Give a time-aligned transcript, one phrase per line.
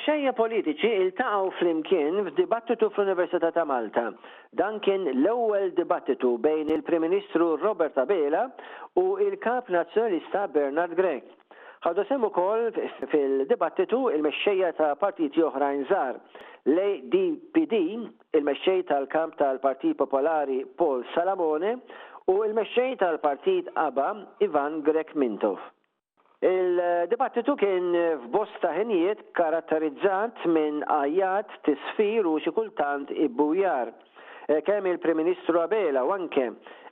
[0.00, 4.04] Xejja politiċi iltaqgħu flimkien f'dibattitu fl-Università ta' Malta.
[4.56, 8.46] Dan kien l-ewwel dibattitu bejn il-Prim Ministru Robert Abela
[9.02, 11.26] u il-Kap Nazzjonalista Bernard Gregg.
[11.84, 12.64] Għadu semmu kol
[13.12, 16.18] fil-dibattitu il-mexxejja ta' partiti oħrajn żgħar
[16.76, 17.82] L-DPD,
[18.38, 21.74] il-mexxej tal-kamp tal-Partit Popolari Paul Salamone
[22.32, 24.08] u il-mexxej tal-Partit ABA
[24.48, 25.60] Ivan Grek Mintov.
[26.40, 27.88] Il-dibattitu kien
[28.22, 33.90] f'bosta ħinijiet karatterizzat minn ajat, tisfir u xi kultant ibbujar.
[34.48, 36.46] Eh, kemm il-Prim Ministru Abela u anke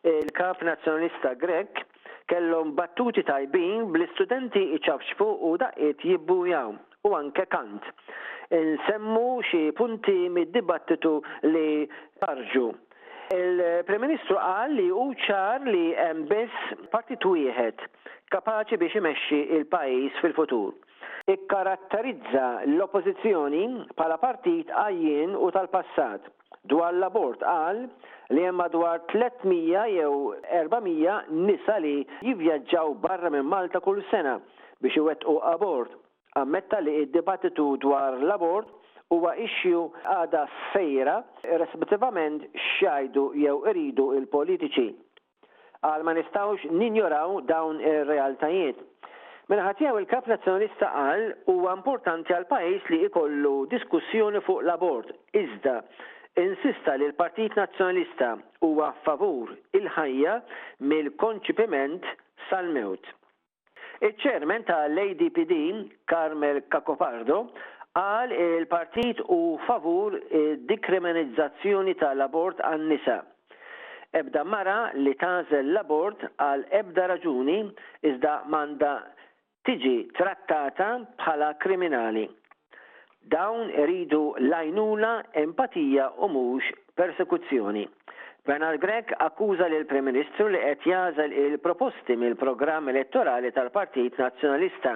[0.04, 1.80] il-Kap Nazzjonalista Grek
[2.28, 6.74] kellhom battuti tajbin bl-istudenti iċafxfu u daqqiet jibbujaw
[7.08, 7.88] u anke kant.
[8.52, 11.14] Nsemmu xi punti mid-dibattitu
[11.48, 11.88] li
[12.20, 12.68] tarġu
[13.30, 17.82] il preministru Ministru qal li hu ċar li hemm biss partit wieħed
[18.32, 20.72] kapaċi biex imexxi il-pajjiż fil-futur.
[21.32, 23.62] Ikkaratterizza l-oppożizzjoni
[23.98, 26.24] bħala partit għajjen u tal-passat.
[26.68, 27.82] Dwar l-abort qal
[28.34, 30.14] li hemm madwar 300 jew
[30.48, 31.96] 400 nisa li
[32.30, 34.38] jivvjaġġaw barra minn Malta kull sena
[34.80, 35.92] biex iwettqu abort.
[36.40, 38.72] Ammetta li id-dibattitu dwar l-abort
[39.10, 40.42] huwa issue għada
[40.72, 41.14] sejra
[41.62, 42.42] rispettivament
[42.74, 44.90] xajdu jew iridu il-politiċi
[45.88, 48.78] għal ma nistawx ninjoraw dawn ir-realtajiet.
[49.48, 51.22] Minħat mela jew il-kap nazzjonalista qal
[51.54, 55.12] huwa importanti għal pajjiż li ikollu diskussjoni fuq l-abort.
[55.38, 55.78] Iżda
[56.42, 58.34] insista li l-Partit Nazzjonalista
[58.66, 60.34] huwa favur il-ħajja
[60.90, 62.04] mill-konċipiment
[62.50, 63.06] sal-mewt.
[64.00, 65.54] il ċermen ta' l-ADPD,
[66.06, 67.48] Carmel Cacopardo,
[67.96, 70.16] Għal il-partit u favur
[70.68, 73.18] dikriminalizzazzjoni tal-abort għan nisa.
[74.18, 77.56] Ebda mara li tazel l-abort għal ebda raġuni
[78.10, 78.92] iżda manda
[79.64, 82.26] tiġi trattata bħala kriminali.
[83.28, 87.84] Dawn iridu lajnuna, empatija u mhux persekuzzjoni.
[88.48, 94.94] Bernard Grek akkuża l prim Ministru li qed jażel il-proposti mill-programm elettorali tal-Partit Nazzjonalista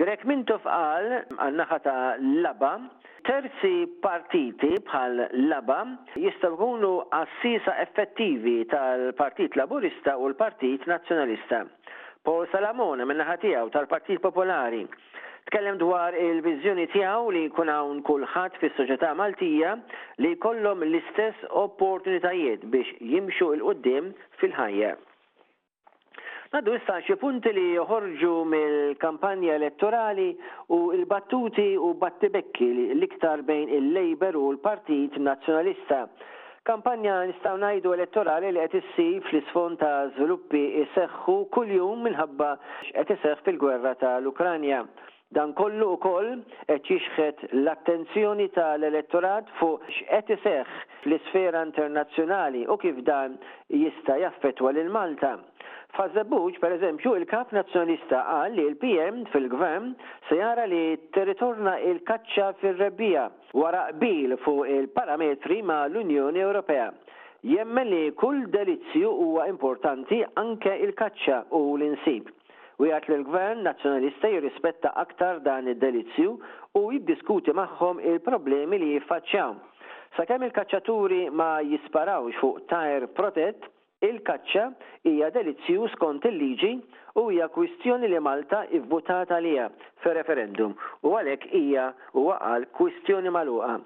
[0.00, 1.04] Grek Mintov qal
[1.36, 2.68] għannaħa ta' laba
[3.28, 5.18] terzi partiti bħal
[5.50, 5.80] laba
[6.16, 11.60] jistaw kunu assisa effettivi tal-Partit Laburista u l-Partit Nazzjonalista.
[12.24, 14.80] Paul Salamone minnaħa tiegħu tal-Partit Popolari
[15.52, 19.76] tkellem dwar il-vizjoni tiegħu li jkun hawn kulħadd fis-soċjetà Maltija
[20.24, 24.96] li jkollhom l-istess opportunitajiet biex jimxu il-qudiem fil-ħajja.
[26.52, 30.26] Għaddu issa xi punti li joħorġu mill-kampanja elettorali
[30.76, 36.02] u l-battuti u battibekki l-iktar bejn il-Labor u l-Partit Nazzjonalista.
[36.68, 40.66] Kampanja nistaw najdu elettorali li qed issi fl-isfond ta' żviluppi
[41.24, 42.50] kull kuljum minħabba
[42.92, 44.84] qed iseħħ fil-gwerra tal-Ukranja.
[45.32, 46.34] Dan kollu wkoll
[46.68, 50.76] qed jixħet l-attenzjoni tal-elettorat fuq x'qed iseħħ
[51.06, 53.40] fl-isfera internazzjonali u kif dan
[53.72, 55.38] jista' jaffetwa lil Malta.
[55.92, 59.90] Fazzabuċ, per eżempju, il-kap nazjonista għal li il-PM fil-gvern
[60.28, 63.26] se jara li territorna il-kaċċa fil-rebbija
[63.60, 66.86] wara qbil fuq il-parametri ma l-Unjoni Ewropea
[67.44, 72.30] jemmen li kull delizzju huwa importanti anke il-kaċċa u l-insib.
[72.80, 76.32] U jgħat li l-gvern nazjonalista jirrispetta aktar dan id-delizzju
[76.80, 79.52] u jiddiskuti magħhom il-problemi li jiffaċċjaw.
[80.16, 83.68] Sakemm il-kaċċaturi ma jisparawx fuq tajr protett,
[84.02, 84.62] Il-kaċċa
[85.06, 86.70] hija delizzju skont il-liġi
[87.20, 89.66] u hija kwistjoni li Malta ivvutat għalija
[90.04, 90.72] fer referendum
[91.06, 91.84] u għalhekk hija
[92.16, 93.76] huwa għal kwistjoni magħluqa.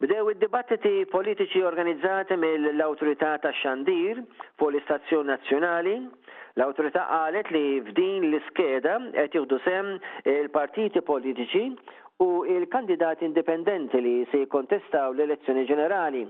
[0.00, 4.22] Bdew id-dibattiti politiċi organizzati mill-Awtorità tax-Xandir
[4.58, 5.94] fuq l-Istazzjon Nazzjonali
[6.58, 9.90] l awtorità qalet li f'din l-iskeda qed jieħdu sem
[10.34, 11.62] il-partiti politiċi
[12.26, 16.24] u il-kandidati indipendenti li se jikkontestaw l-elezzjoni ġenerali.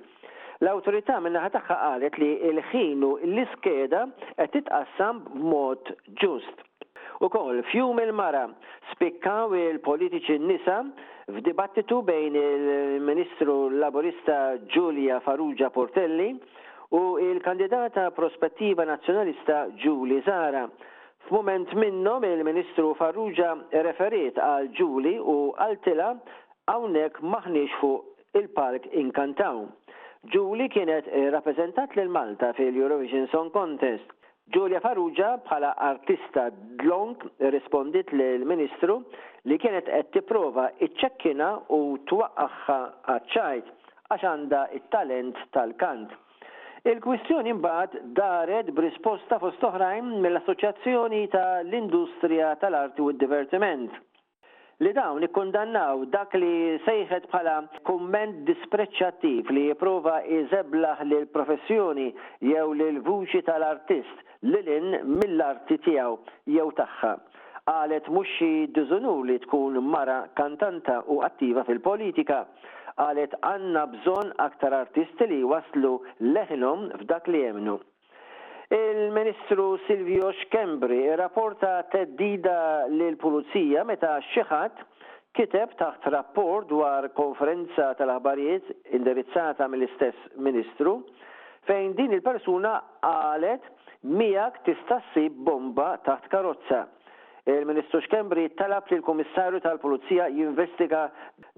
[0.62, 4.00] L-autorità minna ħataħħa qalet li l-ħinu l-iskeda
[4.36, 5.92] qed titqassam b'mod
[6.22, 6.58] ġust.
[7.24, 8.42] U kol, fjum il-mara
[8.90, 10.74] spikkaw il-politiċi nisa
[11.32, 14.36] f'dibattitu bejn il-ministru laborista
[14.74, 16.28] Giulia Farrugia Portelli
[17.00, 20.66] u il-kandidata prospettiva nazjonalista Giuli Zara.
[21.28, 23.56] F'moment minnom il-ministru Farrugia
[23.88, 26.12] referiet għal Giuli u għal tila
[26.68, 29.64] għawnek maħniex fuq il-park inkantaw.
[30.28, 34.10] Julie kienet eh, rappresentat lil Malta fil-Eurovision Song Contest.
[34.52, 36.48] Ġulia Farrugia bħala artista
[36.80, 37.22] dlong
[37.54, 38.96] rispondit lil ministru
[39.48, 41.46] li kienet qed tipprova iċċekkina
[41.76, 41.78] u
[42.10, 42.78] twaqqaħħa
[43.14, 43.70] għaċċajt
[44.16, 46.12] għax għandha it-talent tal-kant.
[46.92, 53.98] Il-kwistjoni mbagħad daret b'risposta fost oħrajn mill-Assoċjazzjoni tal-Industrija tal-Arti u d-Divertiment
[54.84, 57.56] li dawn ikkundannaw dak li sejħet bħala
[57.88, 62.06] kumment dispreċċattiv li jiprofa iżeblaħ lil professjoni
[62.50, 64.22] jew lil vuċi tal-artist
[64.52, 66.14] lilin mill-arti tiegħu
[66.56, 67.12] jew tagħha.
[67.70, 68.52] Qalet mhux xi
[69.26, 72.40] li tkun mara kantanta u attiva fil-politika.
[72.96, 77.78] Qalet għandna bżonn aktar artisti li waslu leħnum f'dak li jemnu.
[78.72, 84.84] Il-Ministru Silvio Xkembri rapporta teddida l-Pulizija meta xieħat
[85.34, 90.94] kiteb taħt rapport dwar konferenza tal-aħbarijiet indirizzata mill-istess Ministru
[91.66, 92.76] fejn din il-persuna
[93.10, 93.66] għalet
[94.06, 96.84] miak tista' ssib bomba taħt karozza.
[97.50, 101.08] Il-Ministru Xkembri talab li l-Komissarju tal-Pulizija jinvestiga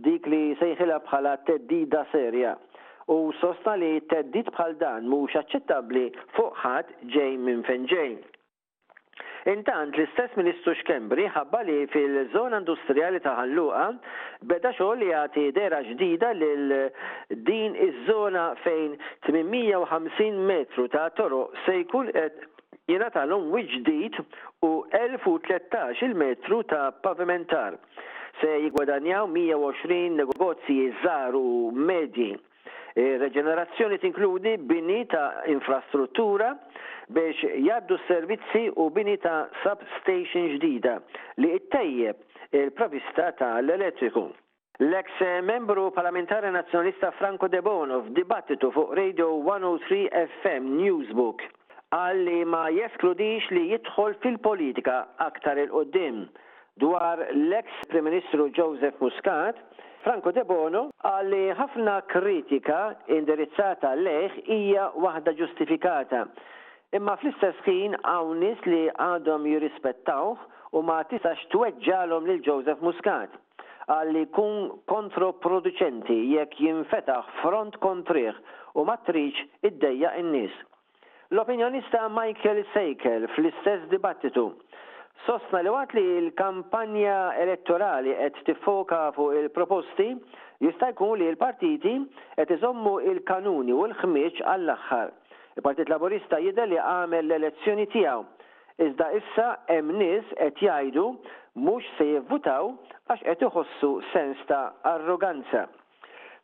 [0.00, 2.56] dik li sejħilha bħala teddida serja
[3.06, 6.06] u sosta li teddit bħal dan mhux aċċettabbli
[6.36, 8.12] fuq ħadd ġej minn fejn ġej.
[9.50, 13.88] Intant l-istess Ministru Xkembri ħabba li fil-żona industrijali ta' Ħalluqa
[14.46, 16.74] beda xogħol li jagħti dera ġdida lil
[17.48, 18.94] din iż-żona fejn
[19.26, 22.38] 850 metru ta' toroq se jkun qed
[22.90, 24.20] jingħatalhom wiġdid
[24.68, 27.78] u 1013 il-metru ta' pavimentar
[28.40, 32.30] se jigwadanjaw 120 negozji żgħar u medji
[32.92, 36.50] E, reġenerazzjoni tinkludi bini ta' infrastruttura
[37.12, 40.98] biex jaddu servizzi u bini ta' substation ġdida
[41.40, 42.20] li ittejjeb
[42.58, 44.26] il-provista tal-elettriku.
[44.82, 51.40] L-ex eh, membru parlamentare nazjonista Franco De Bono f'dibattitu fuq Radio 103 FM Newsbook
[51.96, 54.98] għalli ma jeskludix li jidħol fil-politika
[55.30, 56.26] aktar il-qoddim
[56.84, 59.56] dwar l-ex Prim Ministru Joseph Muscat
[60.02, 66.22] Franco De Bono għalli ħafna kritika indirizzata leħ hija waħda ġustifikata.
[66.98, 70.42] Imma fl-istess ħin hawn nies li għadhom jirrispettawh
[70.76, 73.38] u ma tistax tweġġalhom lil Joseph Muscat
[73.94, 78.34] għalli kun kontroproducenti jekk jinfetaħ front kontriħ
[78.82, 80.52] u matriċ id-dejja in-nies.
[81.32, 84.50] L-opinjonista Michael Seikel fl-istess dibattitu
[85.24, 87.14] Sostna li għat li l-kampanja
[87.44, 90.06] elettorali qed tiffoka fuq il-proposti
[90.66, 91.92] jista' jkun li l-partiti
[92.40, 95.12] qed iżommu il-kanuni u l-ħmieġ għall-aħħar.
[95.58, 98.24] Il-Partit Laburista jidda li għamel l-elezzjoni tiegħu
[98.88, 101.06] iżda issa hemm nies qed jgħidu
[101.66, 102.72] mhux se jivvutaw
[103.14, 104.64] għax qed iħossu sens ta'
[104.96, 105.66] arroganza.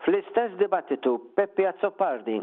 [0.04, 2.42] Fl-istess dibattitu Peppi Azzopardi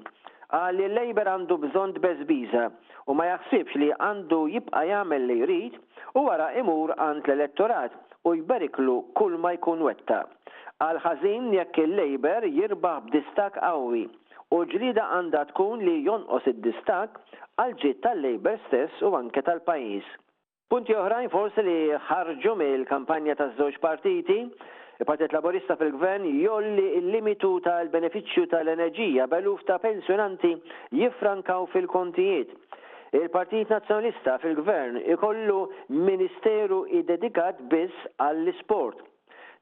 [0.53, 2.67] għal li l għandu bżon bezbiza
[3.09, 5.79] u ma jaħsibx li għandu jibqa jagħmel li jrid
[6.19, 7.95] u wara imur għand l-elettorat
[8.29, 10.23] u jberiklu kull ma jkun wetta.
[10.81, 14.05] Għal ħażin jekk il lejber jirbaħ b'distak qawwi
[14.53, 17.17] u ġrida għandha tkun li jonqos id-distak
[17.61, 20.05] għal ġiet tal lejber stess u anke tal-pajjiż.
[20.69, 21.77] Punti oħrajn forsi li
[22.09, 24.39] ħarġu mill-kampanja taż-żewġ partiti
[24.97, 30.53] il-Partit Laborista fil-Gvern jolli il-limitu tal-beneficju tal-enerġija beluf ta' pensjonanti
[30.95, 32.53] jiffrankaw fil-kontijiet.
[33.11, 35.59] Il-Partit Nazzjonalista fil-Gvern ikollu
[35.91, 39.01] ministeru id-dedikat biss għall-sport.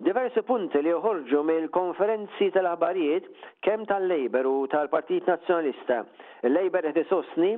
[0.05, 3.29] Diversi punti li joħorġu mill-konferenzi tal-aħbarijiet
[3.65, 6.03] kemm tal-Labor u tal-Partit Nazzjonalista.
[6.45, 7.55] Il-Labor qed isostni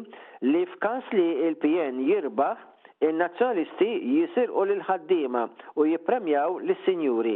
[0.48, 2.64] li f'każ li il-PN jirbaħ,
[3.10, 5.44] il-nazzjonalisti jisirqu l ħaddiema
[5.76, 7.36] u jippremjaw lis-sinjuri.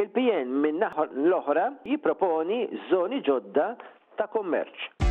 [0.00, 0.84] Il-PN minn
[1.24, 3.68] l-oħra jiproponi zoni ġodda
[4.16, 5.01] ta' kommerċ.